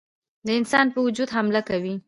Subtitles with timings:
[0.45, 1.95] د انسان په وجود حمله کوي.